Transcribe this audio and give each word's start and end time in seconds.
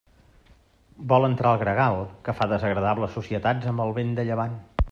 Vol 1.11 1.27
entrar 1.27 1.51
el 1.57 1.61
gregal, 1.65 1.99
que 2.29 2.37
fa 2.39 2.49
desagradables 2.55 3.15
societats 3.19 3.73
amb 3.75 3.87
el 3.89 3.97
vent 4.01 4.21
de 4.21 4.31
llevant. 4.33 4.63